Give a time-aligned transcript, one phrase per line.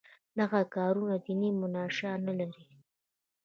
[0.39, 2.65] دغه کارونه دیني منشأ نه لري.